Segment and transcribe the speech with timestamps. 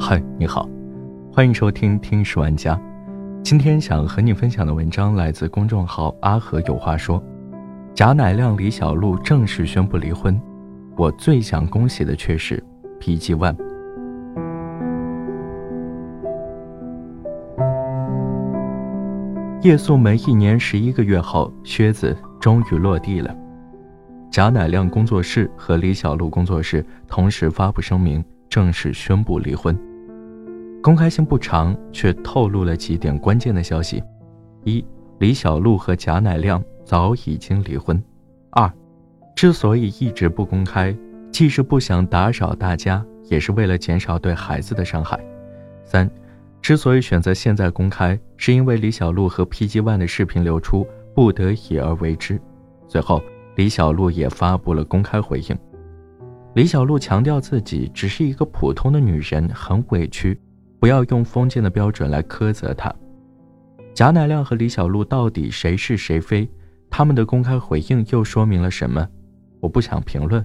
[0.00, 0.68] 嗨，你好，
[1.32, 2.74] 欢迎收听《听十万家》。
[3.44, 7.22] 今天想和你分享的文章来自公众号“阿和有话说”。
[7.94, 10.40] 贾乃亮、李小璐正式宣布离婚，
[10.96, 12.60] 我最想恭喜的却是
[12.98, 13.56] PG One。
[19.62, 23.32] 夜宿门一年十一个月后，靴子终于落地了。
[24.32, 29.78] 贾乃亮工作室和李小璐工作室同时发布声明，正式宣布离婚。
[30.82, 34.02] 公开性不长，却透露了几点关键的消息：
[34.64, 34.82] 一、
[35.18, 37.94] 李小璐和贾乃亮早已经离婚；
[38.52, 38.72] 二、
[39.36, 40.96] 之所以一直不公开，
[41.30, 45.18] 既是不想打扰大家，也是为了减少对孩子的伤害；
[45.84, 46.10] 三、
[46.62, 52.40] 之所以选择现在公开，是因为李小璐和 PG One 的视频流出，不得已而为之。
[52.88, 53.22] 最后。
[53.54, 55.58] 李小璐也发布了公开回应。
[56.54, 60.38] 李小璐强调自己只是一个普通的女人，很委屈，
[60.78, 62.94] 不要用封建的标准来苛责她。
[63.94, 66.48] 贾乃亮和李小璐到底谁是谁非？
[66.90, 69.06] 他们的公开回应又说明了什么？
[69.60, 70.44] 我不想评论，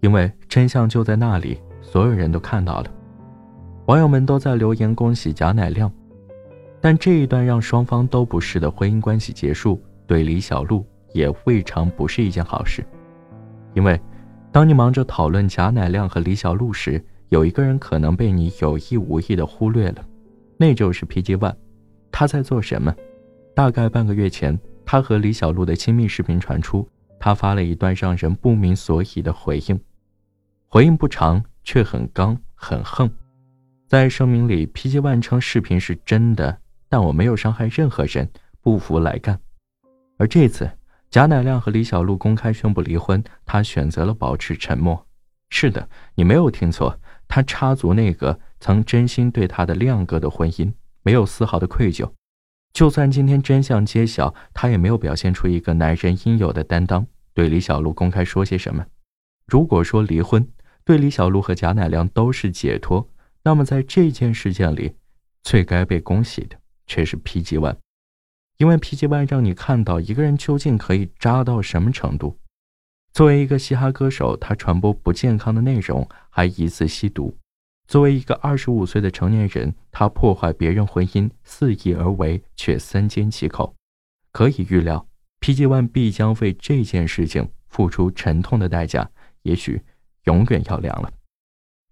[0.00, 2.90] 因为真相就在那里，所有人都看到了。
[3.86, 5.92] 网友们都在留言恭喜贾乃亮，
[6.80, 10.82] 但这一段让双方都不是的婚姻关系结束，对李小璐。
[11.14, 12.84] 也未尝不是一件好事，
[13.72, 13.98] 因为，
[14.50, 20.04] 当你忙着讨论贾乃亮和李小璐时，有一个人可能被你有意无意的忽略了，
[20.56, 21.54] 那就是 PG One。
[22.10, 22.92] 他在做什么？
[23.54, 26.86] 大概半个月前，他和李小璐的亲密视频传出，
[27.20, 29.80] 他发了一段让人不明所以的回应，
[30.66, 33.08] 回应不长，却很刚很横。
[33.86, 38.28] 在声明里，PG One 称视频是真的，但我没有伤害任何人，
[38.60, 39.38] 不服来干。
[40.18, 40.68] 而这次。
[41.14, 45.06] 贾乃亮和李小璐公开宣布离婚，他选择了保持沉默。
[45.48, 46.98] 是的，你没有听错，
[47.28, 50.72] 他插足那个曾真心对他的亮哥的婚姻，
[51.04, 52.10] 没有丝毫的愧疚。
[52.72, 58.84] 就算今天真相揭晓，他也没有表现出一个男人应有的担当，对李小璐公开说些什么。
[59.46, 60.44] 如果说离婚
[60.84, 63.08] 对李小璐和贾乃亮都是解脱，
[63.44, 64.96] 那么在这件事件里，
[65.44, 66.56] 最该被恭喜的
[66.88, 67.76] 却是 PG One。
[68.58, 72.38] 因为 PG One 让你看到一个人究竟可以渣到什么程度。
[73.12, 77.34] 作为一个嘻哈歌手，他传播不健康的内容，还疑似吸毒；
[77.86, 83.74] 作为一个二十五岁的成年人，他破坏别人婚姻，肆意而为，却三缄其口。
[84.32, 85.06] 可以预料
[85.40, 89.08] ，PG One 必将为这件事情付出沉痛的代价，
[89.42, 89.80] 也许
[90.24, 91.12] 永远要凉了。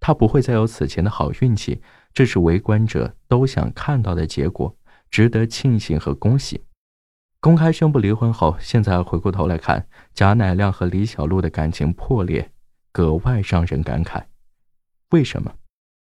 [0.00, 1.80] 他不会再有此前的好运气，
[2.12, 4.76] 这是围观者都想看到的结果。
[5.12, 6.64] 值得庆幸和恭喜。
[7.38, 12.50] 公开宣布离婚后，现在回过头来看，贾乃亮和李小璐的感情破裂，
[12.92, 14.24] 格外让人感慨。
[15.10, 15.52] 为什么？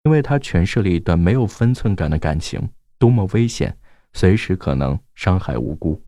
[0.04, 3.76] 因为他诠释了一段没有分寸感的感情多么危险，
[4.14, 6.00] 随时可能伤害无辜。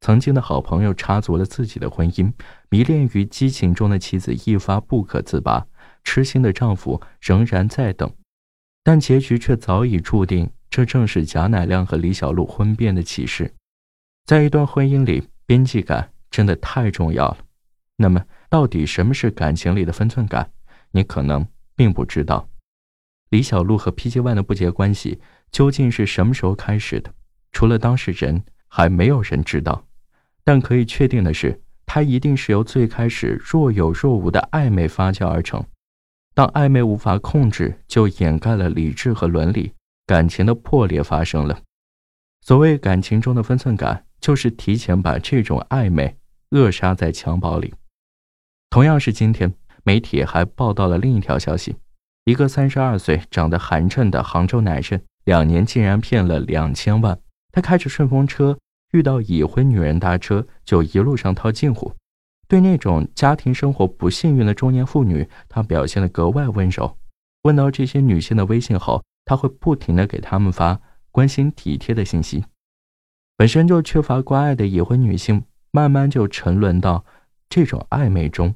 [0.00, 2.32] 曾经的好朋友插足了自己的婚姻，
[2.68, 5.66] 迷恋于激情中的妻子一发不可自拔，
[6.04, 8.08] 痴心的丈夫仍然在等，
[8.84, 10.48] 但结局却早已注定。
[10.70, 13.52] 这正是贾乃亮和李小璐婚变的启示。
[14.24, 17.38] 在一段婚姻里，边际感真的太重要了。
[17.96, 20.52] 那么，到底什么是感情里的分寸感？
[20.92, 22.48] 你可能并不知道。
[23.30, 25.20] 李小璐和 PG One 的不洁关系
[25.52, 27.12] 究竟是什么时候开始的？
[27.52, 29.84] 除了当事人，还没有人知道。
[30.44, 35.64] 但可以确定的是，它一定是由最开始若有若无的暧昧发酵而成。
[36.32, 39.72] 当暧昧无法控制，就掩盖了理智和伦理。
[40.10, 41.56] 感情的破裂发生了。
[42.40, 46.16] 所谓感情中的分寸感，就是提前把这种暧昧
[46.48, 47.72] 扼杀在襁褓里。
[48.70, 49.54] 同样是今天，
[49.84, 51.76] 媒体还报道了另一条消息：
[52.24, 57.16] 一个三十二岁、长得寒碜的杭州男生，两年竟然骗了两千万。
[57.52, 58.58] 他开着顺风车，
[58.90, 61.94] 遇到已婚女人搭车，就一路上套近乎。
[62.48, 66.96] 对那种家庭生活不幸运的中年妇女，他表现得格外温柔。
[67.44, 70.80] 问到这些女性的微信后，他会不停的给他们发
[71.10, 72.44] 关心体贴的信息，
[73.36, 77.04] 本身就缺乏关爱的已婚女性，慢慢就沉沦到
[77.48, 78.54] 这种暧昧中。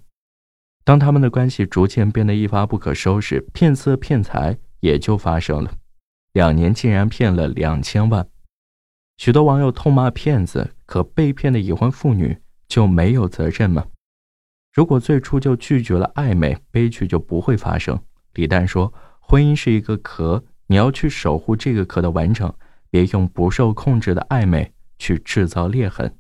[0.85, 5.73] 当他们的关系逐渐变得一发不可收拾，骗色骗财也就发生了。
[6.33, 8.29] 两年竟然骗了两千万，
[9.17, 12.37] 许多网友痛骂骗子，可被骗的已婚妇女
[12.69, 13.87] 就没有责任吗？
[14.73, 17.99] 如果最初就拒绝了暧昧，悲剧就不会发生。
[18.35, 20.45] 李诞说：“婚姻是一个壳。”
[20.75, 22.53] 你要去守护这个壳的完整，
[22.91, 26.13] 别用不受控制的暧昧去制造裂痕。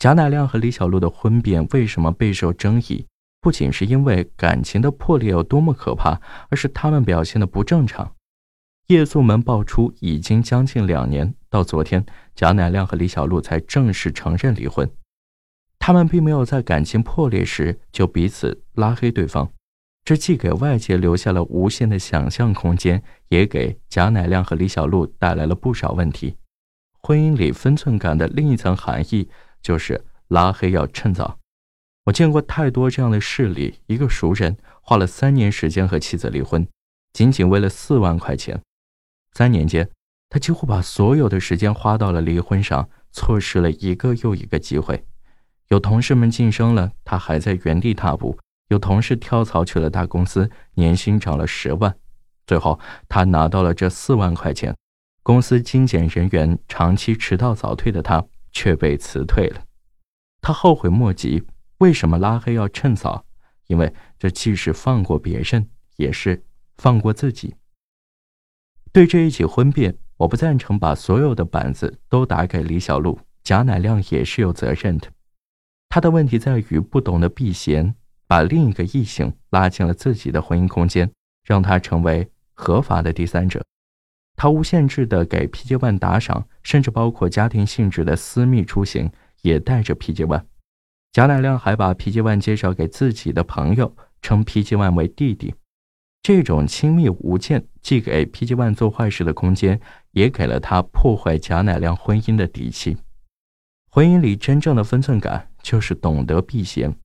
[0.00, 3.06] 贾乃亮和李小璐的婚变为什么备受争议？
[3.40, 8.16] 不仅是因为感情的破裂有多么可怕，而是他们表现的不正常。
[8.88, 12.04] 夜宿门爆出已经将近两年，到昨天，
[12.34, 14.90] 贾乃亮和李小璐才正式承认离婚。
[15.78, 19.52] 他们并没有在感情破裂时就彼此拉黑对方，
[20.04, 26.36] 这既给外界留下了无限的想象空间，也给贾乃亮和李小璐带来了不少问题。
[27.00, 29.28] 婚姻里分寸感的另一层含义
[29.60, 31.38] 就是拉黑要趁早。
[32.04, 36.66] 我见过太多这样的事例：一个熟人花了三年时间和妻子离婚，
[37.12, 38.60] 仅仅为了四万块钱。
[39.34, 39.88] 三年间，
[40.28, 45.04] 他几乎把所有的时间花到了离婚上，错失了一个又一个机会。
[45.68, 48.36] 有同事们晋升了，他还在原地踏步；
[48.72, 51.94] 有同事跳槽去了大公司，年薪涨了十万。
[52.46, 54.74] 最后，他拿到了这四万块钱，
[55.22, 59.62] 公司精简人员，长期迟到早退的他却被辞退了。
[60.40, 61.44] 他后悔莫及。
[61.78, 63.24] 为什么拉黑要趁早？
[63.66, 66.44] 因为这既是放过别人，也是
[66.78, 67.56] 放过自己。
[68.92, 75.08] 对这一起婚变，我不赞成把所有的板子都打给李小璐，贾乃亮也是有责任的。
[75.88, 77.96] 他的问题在于不懂得避嫌，
[78.32, 81.12] 把另一个异性拉进了自己的婚姻空间，
[81.44, 83.62] 让他成为合法的第三者。
[84.36, 89.12] 他无限制的给 PJ One 打赏，甚至包括家庭性质的私密出行
[89.42, 90.44] 也带着 PJ One。
[91.12, 95.54] 贾乃亮还把 PJ One 介绍给自己的朋友，称 PJ One 为弟弟。
[96.22, 99.78] 这种亲密无间，既给 PJ One 做坏事的空间，
[100.12, 102.96] 也给了他破坏贾乃亮婚姻的底气。
[103.90, 106.96] 婚姻里真正的分寸感，就是懂得避嫌，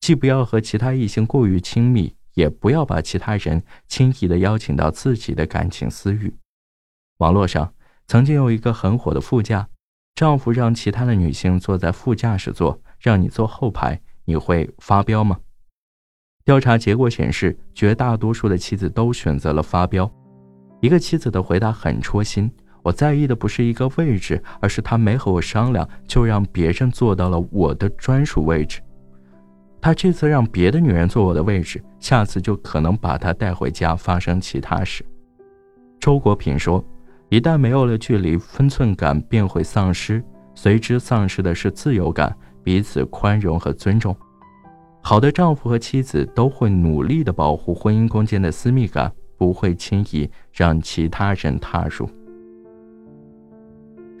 [0.00, 6.34] 既不要和其他异性过于亲密，也不要把其他人轻易的邀请到自己的感情私域。
[7.18, 7.72] 网络上
[8.06, 9.68] 曾经有一个很火的副驾，
[10.14, 15.38] 丈夫让其他的女性坐在副驾驶座，让你坐后排，你会发飙吗？
[16.44, 20.08] 调查结果显示，绝大多数的妻子都选择了发飙。
[20.80, 22.50] 一个妻子的回答很戳心。
[22.82, 28.80] 我在意的不是一个位置，而是他没和我商量，就让别人坐到了我的专属位置。
[29.86, 35.06] 他这次让别的女人坐我的位置，下次就可能把她带回家发生其他事。
[36.00, 36.84] 周国平说
[37.30, 40.20] ：“一旦没有了距离，分寸感便会丧失，
[40.56, 44.12] 随之丧失的是自由感、彼此宽容和尊重。
[45.02, 52.10] 好的丈夫和妻子都会努力的保护婚姻空间的私密感，不会轻易让其他人踏入。”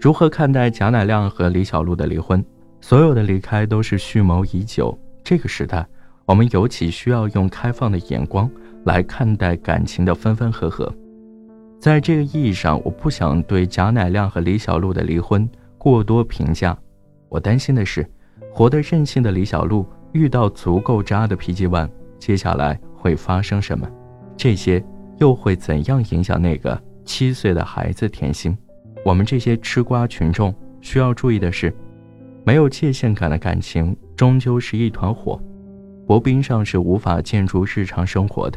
[0.00, 2.44] 如何看待贾乃亮和李小璐的离婚？
[2.80, 4.96] 所有的离开都是蓄谋已久。
[5.26, 5.84] 这个时代，
[6.24, 8.48] 我们尤其需要用开放的眼光
[8.84, 10.94] 来看待感情的分分合合。
[11.80, 16.78] 在这个意义上，我不想对贾乃亮和李小璐的离婚过多评价。
[17.28, 18.08] 我担心的是，
[18.52, 21.90] 活得任性的李小璐遇到足够渣的 PG One，
[22.20, 23.90] 接下来会发生什么？
[24.36, 24.80] 这些
[25.18, 28.56] 又会怎样影响那个七岁的孩子甜心？
[29.04, 31.74] 我们这些吃瓜群众需要注意的是，
[32.46, 35.36] 没有界限感的感情终究是一团火，
[36.06, 38.56] 薄冰上是无法建筑日常生活的。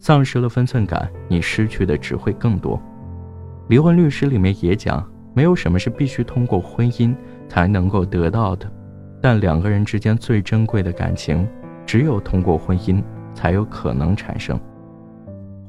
[0.00, 2.82] 丧失了分寸感，你失去的只会更多。
[3.68, 7.14] 离婚律师里面也讲，没有什么是必须通过婚姻
[7.48, 8.68] 才能够得到的，
[9.20, 11.46] 但两个人之间最珍贵的感情，
[11.86, 13.00] 只有通过婚姻
[13.36, 14.58] 才有可能产生。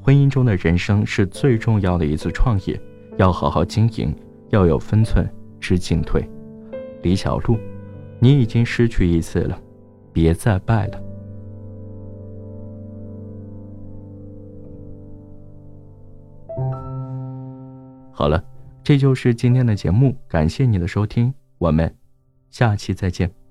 [0.02, 2.82] 婚姻中的人生是最重要的一次创业。
[3.18, 4.12] 要好好经营，
[4.50, 5.30] 要有分寸，
[5.60, 6.28] 知进退。
[7.04, 7.58] 李小璐，
[8.20, 9.62] 你已经失去一次了，
[10.12, 11.04] 别再败了。
[18.12, 18.44] 好了，
[18.84, 21.94] 这就是今天的节目，感谢你的收听，我们
[22.50, 23.43] 下期再见。